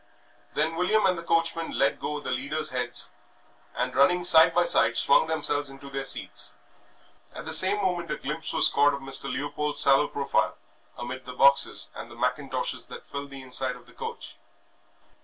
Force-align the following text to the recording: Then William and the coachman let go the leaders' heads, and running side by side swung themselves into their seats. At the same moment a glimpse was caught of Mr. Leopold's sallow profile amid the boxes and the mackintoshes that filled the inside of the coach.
Then 0.55 0.77
William 0.77 1.05
and 1.05 1.15
the 1.15 1.21
coachman 1.21 1.73
let 1.77 1.99
go 1.99 2.19
the 2.19 2.31
leaders' 2.31 2.71
heads, 2.71 3.13
and 3.75 3.95
running 3.95 4.23
side 4.23 4.51
by 4.51 4.63
side 4.65 4.97
swung 4.97 5.27
themselves 5.27 5.69
into 5.69 5.91
their 5.91 6.05
seats. 6.05 6.55
At 7.35 7.45
the 7.45 7.53
same 7.53 7.77
moment 7.83 8.09
a 8.09 8.17
glimpse 8.17 8.51
was 8.51 8.67
caught 8.67 8.95
of 8.95 9.01
Mr. 9.01 9.31
Leopold's 9.31 9.79
sallow 9.81 10.07
profile 10.07 10.57
amid 10.97 11.25
the 11.25 11.35
boxes 11.35 11.91
and 11.93 12.09
the 12.09 12.15
mackintoshes 12.15 12.87
that 12.87 13.05
filled 13.05 13.29
the 13.29 13.43
inside 13.43 13.75
of 13.75 13.85
the 13.85 13.93
coach. 13.93 14.39